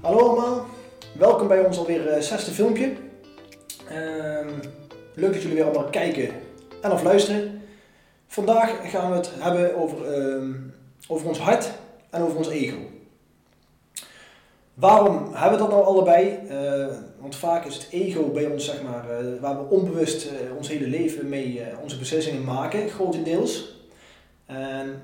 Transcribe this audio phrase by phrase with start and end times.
[0.00, 0.66] Hallo allemaal,
[1.12, 2.92] welkom bij ons alweer uh, zesde filmpje.
[3.88, 4.48] Ehm,
[5.14, 6.30] leuk dat jullie weer allemaal kijken
[6.82, 7.62] en of luisteren.
[8.26, 10.52] Vandaag gaan we het hebben over, ehm,
[11.08, 11.70] over ons hart
[12.10, 12.76] en over ons ego.
[14.74, 16.38] Waarom hebben we dat nou allebei?
[16.50, 16.86] Uh,
[17.20, 20.86] want vaak is het ego bij ons, zeg maar, uh, waar we onbewust ons hele
[20.86, 23.76] leven mee onze beslissingen maken, grotendeels.
[24.46, 25.02] En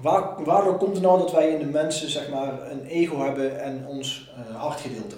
[0.00, 3.60] Waar, waardoor komt het nou dat wij in de mensen zeg maar, een ego hebben
[3.60, 5.16] en ons uh, hartgedeelte?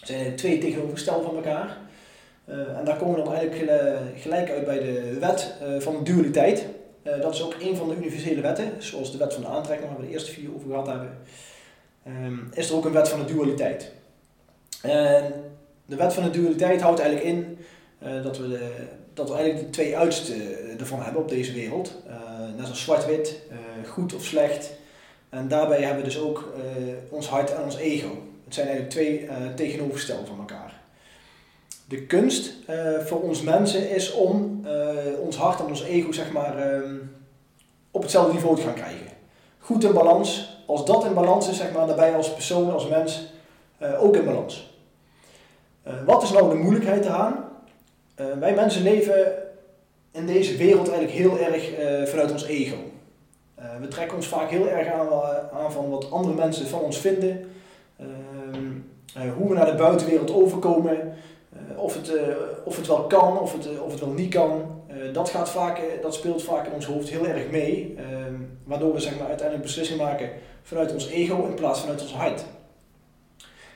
[0.00, 1.76] Er zijn twee tegenovergestelde van elkaar.
[2.48, 3.72] Uh, en daar komen we dan eigenlijk
[4.16, 6.66] gelijk uit bij de wet uh, van dualiteit.
[7.20, 10.00] dat is ook een van de universele wetten, zoals de wet van de aantrekking, waar
[10.00, 11.18] we de eerste vier over gehad hebben.
[12.06, 13.92] Um, is er ook een wet van de dualiteit.
[14.82, 15.32] En
[15.86, 17.58] de wet van de dualiteit houdt eigenlijk in
[18.22, 18.70] dat, we de,
[19.14, 20.36] dat we eigenlijk de twee uitersten
[20.78, 21.92] ervan hebben op deze wereld.
[22.56, 23.40] net als zwart-wit,
[23.86, 24.70] goed of slecht.
[25.28, 26.52] En daarbij hebben we dus ook
[27.08, 28.08] ons hart en ons ego.
[28.44, 30.82] Het zijn eigenlijk twee tegenovergestelde van elkaar.
[31.88, 32.52] De kunst
[33.04, 34.66] voor ons mensen is om
[35.20, 36.94] ons hart en ons ego zeg maar, ehm,
[37.90, 39.06] op hetzelfde niveau te gaan krijgen.
[39.58, 40.58] Goed in balans.
[40.66, 43.32] Als dat in balans is, zeg maar, daarbij als persoon, als mens
[43.98, 44.72] ook in balans.
[46.06, 47.53] wat is nou de moeilijkheid eraan?
[48.14, 49.32] Wij mensen leven
[50.10, 51.70] in deze wereld eigenlijk heel erg
[52.08, 52.76] vanuit ons ego.
[53.64, 56.80] Uh, we trekken ons vaak heel erg aan, eh, aan, van wat andere mensen van
[56.80, 57.50] ons vinden.
[57.98, 58.70] Ehm,
[59.14, 61.14] eh, hoe we naar de buitenwereld overkomen.
[61.76, 62.12] of, het,
[62.64, 64.82] of het wel kan, of het, of het wel niet kan.
[65.12, 67.94] dat, gaat vaak, dat speelt vaak in ons hoofd heel erg mee.
[67.96, 68.34] Ehm,
[68.64, 70.30] waardoor we zeg maar, uiteindelijk beslissingen maken
[70.62, 72.44] vanuit ons ego in plaats van vanuit ons hart.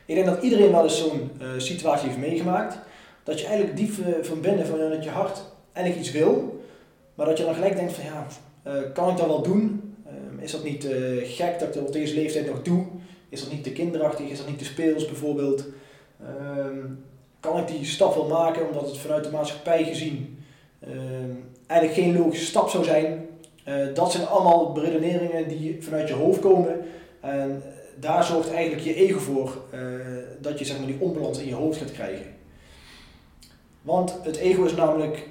[0.05, 2.79] Ik denk dat iedereen wel eens zo'n situatie heeft meegemaakt.
[3.29, 3.91] Dat je eigenlijk diep
[4.23, 6.63] van binnen, vanuit je hart, eigenlijk iets wil.
[7.15, 8.27] Maar dat je dan gelijk denkt van ja,
[8.63, 9.95] eh, kan ik dat wel doen?
[10.07, 12.85] Ehm, is dat niet eh, gek dat ik dat op deze leeftijd nog doe?
[13.29, 14.29] Is dat niet te kinderachtig?
[14.29, 15.65] Is dat niet te speels bijvoorbeeld?
[16.21, 16.79] Ehm,
[17.41, 20.39] kan ik die stap wel maken omdat het vanuit de maatschappij gezien
[20.81, 21.31] ehm,
[21.67, 23.27] eigenlijk geen logische stap zou zijn?
[23.65, 26.77] Eh, dat zijn allemaal beredeneringen die vanuit je hoofd komen.
[27.21, 27.63] En
[28.01, 29.63] daar zorgt eigenlijk je ego voor
[30.41, 32.37] dat je zeg maar, die onbalans in je hoofd gaat krijgen.
[33.89, 35.27] Want het ego is namelijk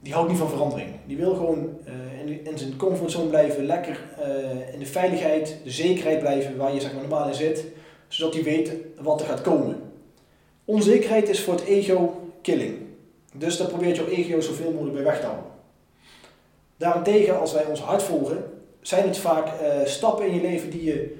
[0.00, 0.88] die houdt niet van verandering.
[1.06, 5.70] Die wil gewoon uh, in, in, zijn comfortzone blijven, lekker uh, in de veiligheid, de
[5.70, 7.64] zekerheid blijven waar je zeg maar, normaal in zit,
[8.08, 9.76] zodat hij weet wat er gaat komen.
[10.64, 12.76] Onzekerheid is voor het ego killing.
[13.34, 15.46] Dus daar probeert jouw ego zoveel mogelijk bij weg te houden.
[16.76, 18.44] Daarentegen, als wij ons hart volgen,
[18.80, 21.16] zijn het vaak uh, stappen in je leven die je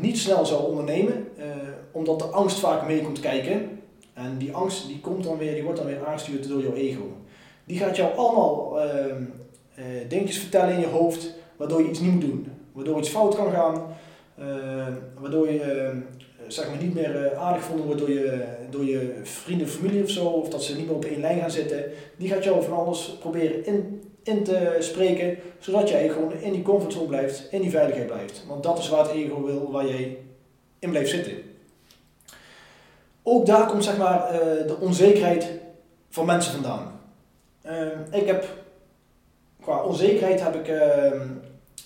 [0.00, 1.28] niet snel zou ondernemen,
[1.92, 3.79] omdat de angst vaak mee komt kijken.
[4.14, 7.16] En die angst die komt dan weer, die wordt dan weer aangestuurd door jouw ego.
[7.64, 12.20] Die gaat jou allemaal uh, dingetjes vertellen in je hoofd, waardoor je iets niet moet
[12.20, 12.46] doen.
[12.72, 13.96] Waardoor iets fout kan gaan,
[14.38, 14.86] uh,
[15.18, 15.98] waardoor je ehm,
[16.46, 20.10] zeg maar niet meer eh, aardig gevonden wordt door je, door je vrienden familie of
[20.10, 21.84] zo, of dat ze niet meer op één lijn gaan zitten.
[22.16, 26.62] Die gaat jou van alles proberen in, in te spreken, zodat jij gewoon in die
[26.62, 28.44] comfortzone blijft, in die veiligheid blijft.
[28.48, 30.18] Want dat is waar het ego wil, waar jij
[30.78, 31.34] in blijft zitten.
[33.22, 35.48] Ook daar komt zeg maar eh, de onzekerheid
[36.10, 37.00] van mensen vandaan.
[37.62, 38.44] Ehm, ik heb,
[39.62, 41.28] qua onzekerheid heb ik, ehm,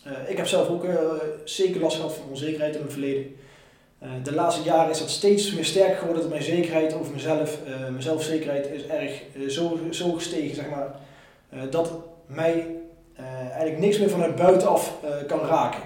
[0.05, 0.99] eh, ik heb zelf ook uh,
[1.45, 3.37] zeker last gehad van onzekerheid in het verleden.
[4.23, 7.59] De laatste jaren is dat steeds meer sterk geworden, mijn zekerheid over mezelf,
[7.91, 10.97] mijn zelfzekerheid is erg zo, zo gestegen, zeg maar,
[11.71, 11.93] dat
[12.27, 12.67] mij
[13.51, 15.83] eigenlijk niks meer vanuit buitenaf kan raken.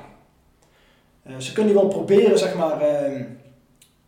[1.39, 2.81] ze kunnen wel proberen, zeg maar,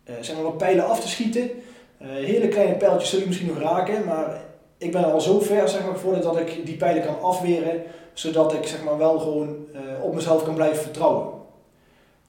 [0.03, 1.49] ehm, zeg maar wat pijlen af te schieten.
[1.97, 4.41] hele kleine pijltjes zullen je misschien nog raken, maar
[4.81, 7.81] ik ben al zo ver zeg maar, voordat dat ik die pijlen kan afweren,
[8.13, 11.39] zodat ik zeg maar, wel gewoon uh, op mezelf kan blijven vertrouwen.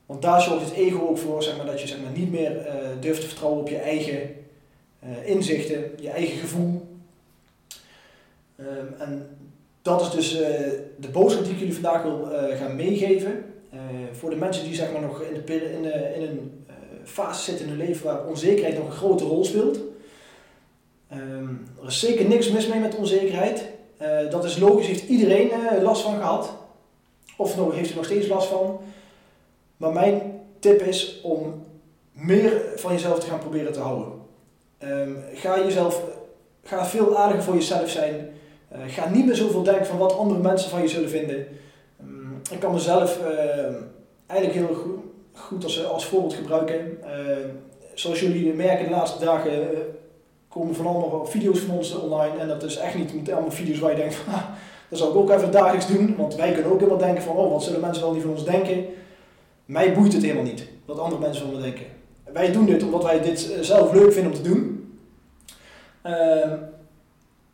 [0.06, 2.66] Want daar zorgt het ego ook voor zeg maar, dat je zeg maar, niet meer
[3.00, 4.34] durft te vertrouwen op je eigen
[5.24, 6.86] inzichten, je eigen gevoel.
[8.56, 9.36] Um, en
[9.82, 10.30] dat is dus
[10.96, 12.28] de boodschap die ik jullie vandaag wil
[12.58, 13.44] gaan meegeven.
[14.12, 15.84] voor de mensen die zeg maar, nog in, de, in,
[16.14, 16.61] in een
[17.04, 19.78] fase zitten in hun leven waar onzekerheid nog een grote rol speelt.
[21.12, 23.68] Um, er is zeker niks mis mee met onzekerheid.
[24.02, 26.54] Uh, dat is logisch, heeft iedereen uh, last van gehad.
[27.36, 28.80] Of nog, heeft er nog steeds last van.
[29.76, 31.64] Maar mijn tip is om
[32.12, 34.12] meer van jezelf te gaan proberen te houden.
[34.78, 36.02] Um, ga jezelf,
[36.64, 38.30] ga veel aardiger voor jezelf zijn.
[38.72, 41.46] Uh, ga niet meer zoveel denken van wat andere mensen van je zullen vinden.
[42.00, 43.18] Um, ik kan mezelf
[44.26, 44.98] eigenlijk heel goed,
[45.32, 46.98] goed als, als voorbeeld gebruiken.
[47.94, 49.50] zoals jullie merken de laatste dagen
[50.48, 52.38] komen van allemaal video's van ons online.
[52.38, 54.16] En dat is echt niet met allemaal video's waar je denkt
[54.88, 56.16] dat zou ik ook even dagelijks doen.
[56.16, 58.44] Want wij kunnen ook helemaal denken van, oh, wat zullen mensen wel niet van ons
[58.44, 58.84] denken.
[59.64, 60.68] Mij boeit het helemaal niet.
[60.84, 61.86] wat andere mensen van me denken.
[62.32, 64.72] Wij doen dit omdat wij dit zelf leuk vinden om te doen.
[66.02, 66.56] Ehm,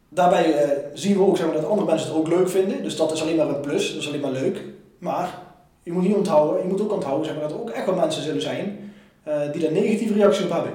[0.09, 2.83] daarbij uh, zien we ook zeg maar, dat andere mensen het ook leuk vinden.
[2.83, 4.63] Dus dat is alleen maar een plus, dat is alleen maar leuk.
[4.99, 5.43] Maar
[5.89, 7.95] je moet niet onthouden, je moet ook onthouden zeg maar, dat er ook echt wel
[7.95, 8.93] mensen zullen zijn
[9.29, 10.73] uh, die daar negatieve reacties op hebben.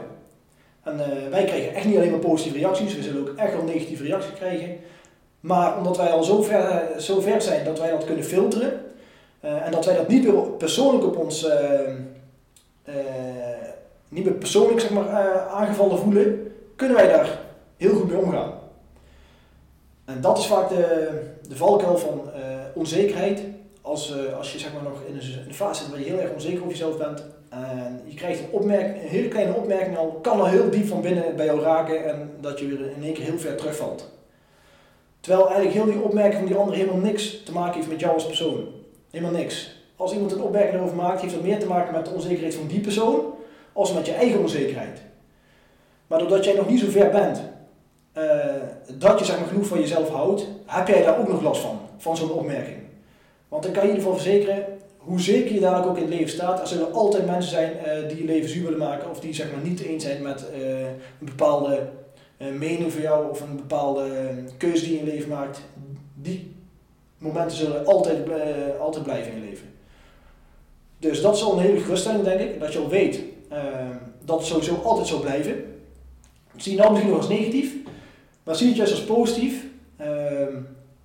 [0.83, 3.63] En uh, wij krijgen echt niet alleen maar positieve reacties, we zullen ook echt wel
[3.63, 4.75] negatieve reacties krijgen.
[5.39, 8.81] Maar omdat wij al zo ver, zo ver zijn dat wij dat kunnen filteren
[9.39, 11.47] en dat wij dat niet meer persoonlijk op ons,
[14.09, 17.39] niet meer persoonlijk zeg maar, aangevallen voelen, kunnen wij daar
[17.77, 18.51] heel goed mee omgaan.
[20.05, 21.09] En dat is vaak de,
[21.49, 22.21] de valkuil van
[22.73, 23.41] onzekerheid.
[23.85, 25.15] Als, uh, als je zeg maar, nog in
[25.47, 27.23] een, fase zit waar je heel erg onzeker over jezelf bent.
[27.49, 31.01] En je krijgt een, opmerking, een hele kleine opmerking al, kan al heel diep van
[31.01, 32.05] binnen bij jou raken.
[32.05, 34.11] En dat je weer in één keer heel ver terugvalt.
[35.19, 38.13] Terwijl eigenlijk heel die opmerking van die ander helemaal niks te maken heeft met jou
[38.13, 38.67] als persoon.
[39.11, 39.81] Helemaal niks.
[39.95, 42.67] Als iemand een opmerking erover maakt, heeft dat meer te maken met de onzekerheid van
[42.67, 43.33] die persoon.
[43.73, 45.01] Als met je eigen onzekerheid.
[46.07, 47.41] Maar doordat jij nog niet zo ver bent
[48.17, 48.23] uh,
[48.93, 51.79] dat je zeg maar, genoeg van jezelf houdt, heb jij daar ook nog last van,
[51.97, 52.77] van zo'n opmerking.
[53.53, 54.65] Want dan kan je in ieder geval verzekeren,
[54.97, 58.09] hoe zeker je dadelijk ook in het leven staat, er zullen altijd mensen zijn uh,
[58.09, 60.79] die je leven zuur willen maken of die zeg maar, niet eens zijn met uh,
[60.79, 61.89] een bepaalde
[62.57, 64.09] mening van jou of een bepaalde
[64.57, 65.61] keuze die je in leven maakt.
[66.13, 66.55] Die
[67.17, 68.17] momenten zullen altijd,
[68.79, 69.67] altijd blijven in je leven.
[70.99, 73.19] Dus dat is al een hele geruststelling, denk ik, dat je al weet
[74.25, 75.79] dat het sowieso altijd zal blijven.
[76.55, 77.73] Zie je nou misschien nog als negatief,
[78.43, 79.63] maar zie het juist als positief.
[79.97, 80.55] Ehm,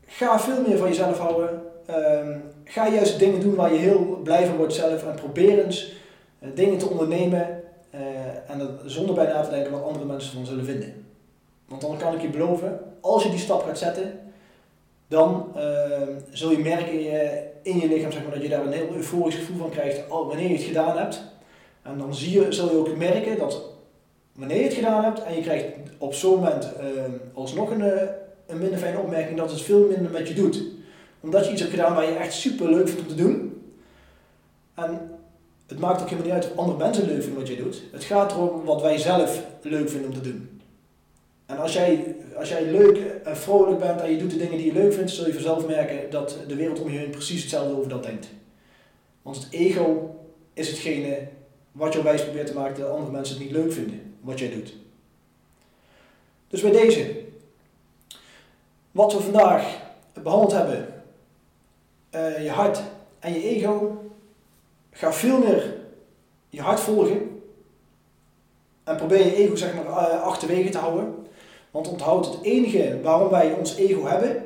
[0.07, 1.67] ga veel meer van jezelf houden.
[1.91, 5.05] Um, ga juist dingen doen waar je heel blij van wordt zelf.
[5.05, 5.93] En probeer eens
[6.41, 7.63] uh, dingen te ondernemen.
[7.95, 8.01] Uh,
[8.51, 11.07] en dat, zonder bij na te denken wat andere mensen van zullen vinden.
[11.69, 14.21] Want dan kan ik je beloven, als je die stap gaat zetten,
[15.09, 15.63] dan uh,
[16.31, 18.95] zul je merken in je, in je lichaam zeg maar, dat je daar een heel
[18.95, 21.23] euforisch gevoel van krijgt wanneer je het gedaan hebt.
[21.83, 23.63] En dan zie je, zul je ook merken dat
[24.33, 25.65] wanneer je het gedaan hebt en je krijgt
[25.99, 27.03] op zo'n moment uh,
[27.35, 28.09] alsnog een, eh,
[28.47, 30.63] een minder fijne opmerking, dat het veel minder met je doet.
[31.21, 33.63] Omdat je iets hebt gedaan waar je echt super leuk vindt om te doen.
[34.75, 35.11] En
[35.67, 37.83] het maakt ook helemaal niet uit of andere mensen leuk vinden wat jij doet.
[37.93, 40.61] Het gaat erom wat wij zelf leuk vinden om te doen.
[41.47, 44.67] En als jij, als jij leuk en vrolijk bent en je doet de dingen die
[44.67, 47.77] je leuk vindt, zul je vanzelf merken dat de wereld om je heen precies hetzelfde
[47.77, 48.29] over dat denkt.
[49.23, 50.17] Want het ego
[50.53, 51.29] is hetgene
[51.73, 54.51] wat jou wijs probeert te maken dat andere mensen het niet leuk vinden wat jij
[54.51, 54.75] doet.
[56.49, 57.15] Dus bij deze,
[58.91, 59.81] wat we vandaag
[60.23, 60.98] behandeld hebben,
[62.11, 62.81] uh, je hart
[63.19, 64.05] en je ego,
[64.91, 65.77] ga veel meer
[66.49, 67.43] je hart volgen
[68.85, 71.15] en probeer je ego zeg maar uh, achterwege te houden.
[71.71, 74.45] Want onthoud het enige waarom wij ons ego hebben,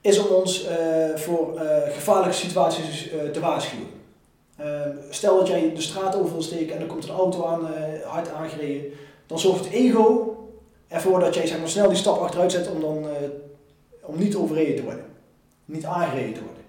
[0.00, 1.60] is om ons uh, voor
[1.92, 3.86] gevaarlijke situaties te waarschuwen.
[4.56, 7.68] Ehm, stel dat jij de straat over wil steken en er komt een auto aan,
[8.04, 8.92] hard aangereden,
[9.26, 10.36] dan zorgt het ego
[10.88, 13.06] ervoor dat jij zeg maar, snel die stap achteruit zet om, dan,
[14.00, 15.13] om niet overreden te worden.
[15.64, 16.62] Niet aangereden worden.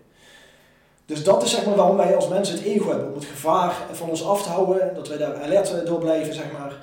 [1.06, 3.75] Dus dat is zeg maar, waarom wij als mensen het ego hebben, om het gevaar
[3.92, 6.33] van ons af te houden, dat wij daar alert door blijven.
[6.33, 6.75] Zeg maar.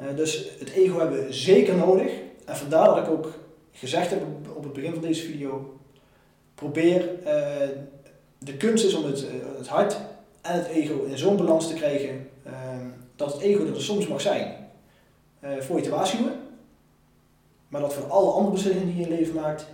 [0.00, 2.12] Uh, dus het ego hebben we zeker nodig.
[2.44, 3.28] En vandaar dat ik ook
[3.72, 4.22] gezegd heb
[4.56, 5.78] op het begin van deze video,
[6.54, 7.08] probeer,
[8.38, 9.24] de kunst is om het,
[9.58, 9.96] het hart
[10.40, 12.86] en het ego in zo'n balans te krijgen ehm,
[13.16, 14.54] dat het ego er soms mag zijn
[15.58, 16.32] voor je te waarschuwen,
[17.68, 19.66] maar dat voor alle andere beslissingen die je in je leven maakt,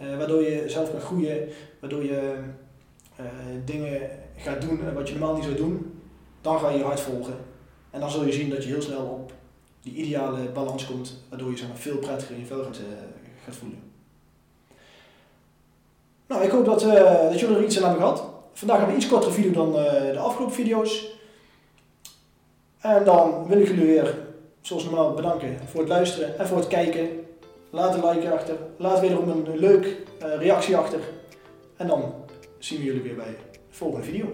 [0.00, 1.48] uh, waardoor je zelf kan groeien,
[1.80, 2.34] waardoor je
[3.20, 3.26] uh,
[3.64, 6.00] dingen gaat doen wat je normaal niet zou doen,
[6.40, 7.34] dan ga je je hart volgen.
[7.90, 9.32] En dan zul je zien dat je heel snel op
[9.82, 12.62] die ideale balans komt, waardoor je zeg maar, veel prettiger in je vel
[13.44, 13.78] gaat, voelen.
[16.26, 16.80] Nou, ik hoop dat,
[17.30, 18.32] dat jullie er iets aan hebben gehad.
[18.52, 19.72] Vandaag hebben we een iets kortere video dan
[20.12, 21.12] de afgelopen video's.
[22.80, 24.18] En dan wil ik jullie weer,
[24.60, 27.23] zoals normaal, bedanken voor het luisteren en voor het kijken.
[27.74, 28.56] Laat een like achter.
[28.76, 29.84] Laat wederom een leuk
[30.22, 31.00] uh, reactie achter.
[31.76, 32.14] En dan
[32.58, 34.26] zien we jullie weer bij de volgende video.